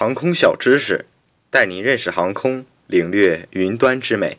[0.00, 1.06] 航空小知识，
[1.50, 4.38] 带您认识航空，领略云端之美。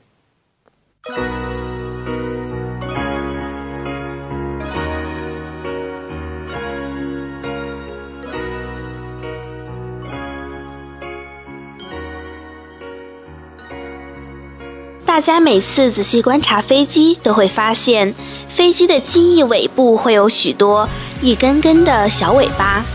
[15.06, 18.16] 大家每次仔细观察飞机，都会发现
[18.48, 20.88] 飞机的机翼尾部会有许多
[21.20, 22.86] 一根根的小尾巴。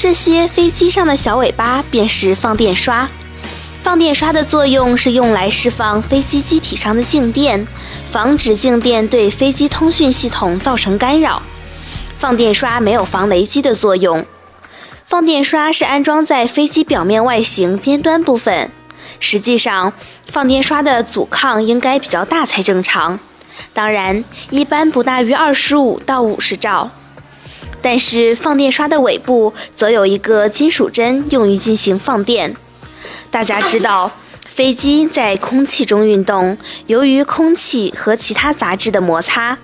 [0.00, 3.06] 这些飞机上的小尾巴便是放电刷。
[3.82, 7.66] 放电刷的作用是用来释放飞机机体上的静电，
[8.10, 11.42] 防止静电对飞机通讯系统造成干扰。
[12.18, 14.24] 放电刷没有防雷击的作用。
[15.04, 18.70] 放电刷是安装在飞机表面外形尖端部分。
[19.18, 19.92] 实际上，
[20.26, 23.20] 放电刷的阻抗应该比较大才正常，
[23.74, 26.90] 当然，一般不大于二十五到五十兆。
[27.82, 32.54] 但是，放电刷的尾部则有一个金属针，用于进行放电。
[33.30, 34.10] 大家知道，
[34.46, 39.56] 飞机在空气中运动，由于空气和其他杂质的摩擦，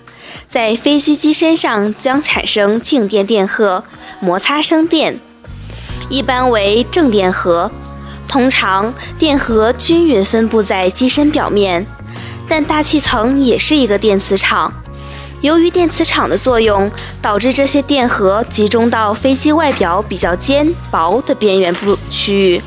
[0.49, 3.85] 在飞机机身上将产生静电电荷，
[4.21, 5.21] 摩擦生电，
[6.09, 7.71] 一般为正电荷。
[8.27, 11.87] 通常电荷均匀分布在机身表面，
[12.49, 14.73] 但大气层也是一个电磁场。
[15.43, 22.63] 由于电磁场的作用，导致这些电荷集中到飞机外表比较尖薄的边缘部区域。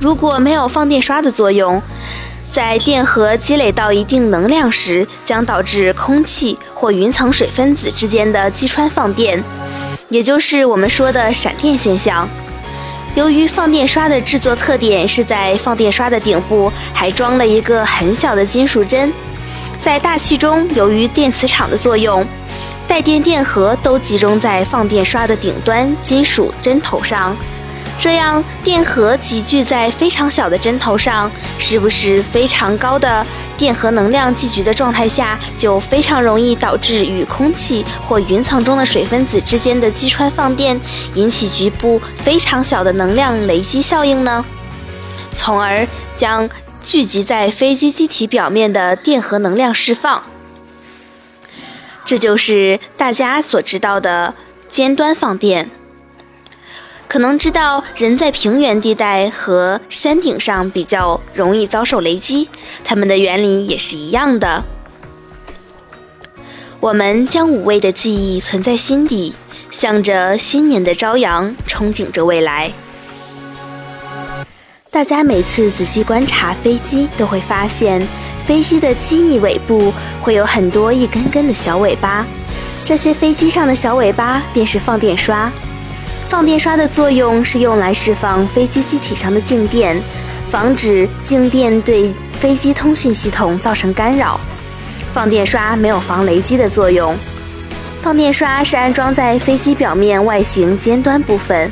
[0.00, 1.82] 如果没有放电刷的作用，
[2.52, 9.42] 在电荷积累到一定能量时，将导致空气或云层水分子之间的击穿放电，
[10.08, 12.28] 也就是我们说的闪电现象。
[13.14, 19.12] 由于放电刷的制作特点是在放电刷的顶部还装了一个很小的金属针，
[19.86, 22.26] 在大气中，由于电磁场的作用，
[22.88, 27.36] 带电电荷都集中在放电刷的顶端金属针头上。
[28.00, 33.24] 这样，电荷集聚在非常小的针头上，是不是非常高的
[33.56, 40.80] 电荷能量聚集的状态下，就非常容易导致与空气或云层中的水分子之间的击穿放电，
[41.14, 44.44] 引起局部非常小的能量雷击效应呢？
[45.30, 45.86] 从而
[46.16, 46.48] 将
[46.86, 50.22] 聚集在飞机机体表面的电荷能量释放。
[52.04, 54.34] 这就是大家所知道的
[54.68, 55.68] 尖端放电。
[57.08, 62.48] 可能知道，人在平原地带和山顶上比较容易遭受雷击，
[62.84, 64.62] 它们的原理也是一样的。
[66.78, 69.34] 我们将五味的记忆存在心底，
[69.72, 72.72] 向着新年的朝阳，憧憬着未来。
[74.96, 78.00] 大家每次仔细观察飞机，都会发现，
[78.46, 79.92] 飞机的机翼尾部
[80.22, 82.24] 会有很多一根根的小尾巴，
[82.82, 85.52] 这些飞机上的小尾巴便是放电刷。
[86.30, 90.00] 放电刷的作用是用来释放飞机机体上的静电，
[90.48, 94.40] 防止静电对飞机通讯系统造成干扰。
[95.12, 97.14] 放电刷没有防雷击的作用。
[98.00, 101.70] 放电刷是安装在飞机表面外形尖端部分。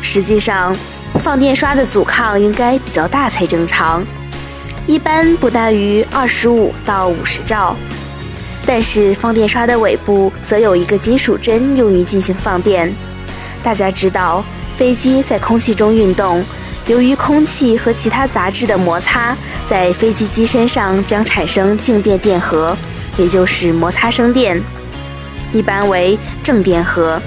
[0.00, 0.76] 实际上，
[1.20, 4.04] 放电刷的阻抗应该比较大才正常，
[4.86, 7.76] 一般不大于二十五到五十兆。
[8.64, 12.92] 但是，放电刷的尾部则有一个金属针，用于进行放电。
[13.62, 14.44] 大家知道，
[14.76, 16.44] 飞机在空气中运动，
[16.86, 19.36] 由于空气和其他杂质的摩擦，
[19.68, 22.76] 在飞机机身上将产生静电电荷，
[23.16, 24.60] 也就是摩擦生电，
[25.52, 27.20] 一般为正电荷。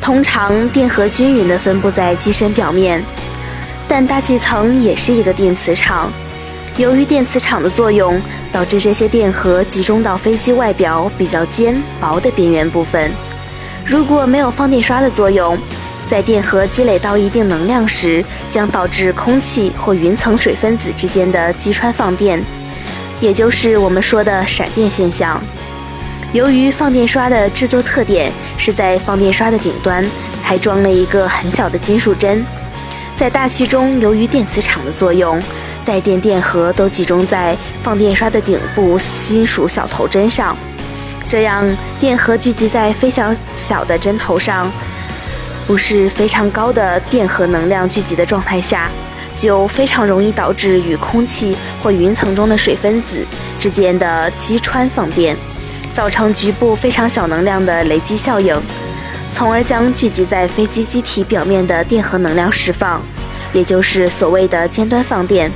[0.00, 3.04] 通常电荷均匀地分布在机身表面，
[3.86, 6.10] 但大气层也是一个电磁场。
[6.76, 13.12] 由于电磁场的作用，导致这些电荷集中到飞机外表比较尖薄的边缘部分。
[13.84, 15.56] 如果没有放电刷的作用，
[16.08, 22.42] 在电荷积累到一定能量时，将导致空气或云层水分子之间的击穿放电，
[23.20, 25.40] 也就是我们说的闪电现象。
[26.32, 30.04] 由于放电刷的制作特点是在放电刷的顶端
[30.40, 32.44] 还装了一个很小的金属针，
[33.16, 35.42] 在大气中，由于电磁场的作用，
[35.84, 38.96] 带电电荷都集中在放电刷的顶部
[39.26, 40.56] 金属小头针上。
[41.28, 41.64] 这样，
[41.98, 44.70] 电荷聚集在非小小的针头上，
[45.66, 48.88] 不是非常高的电荷能量聚集的状态下，
[49.36, 53.26] 就非常容易导致与空气或云层中的水分子
[53.58, 55.36] 之间的击穿放电，
[55.92, 58.56] 造成局部非常小能量的雷击效应，
[59.30, 63.02] 从而将聚集在飞机机体表面的电荷能量释放，
[63.52, 65.50] 也就是所谓的尖端放电。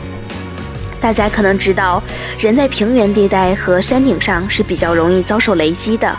[1.00, 2.02] 大家可能知道，
[2.38, 6.16] 人在平原地带和山顶上是比较容易遭受雷击的，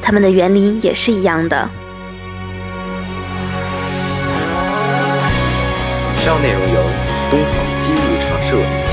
[0.00, 1.68] 它们的原理也是一样的。
[6.16, 6.82] 以上内容由
[7.30, 8.87] 东方机务茶社。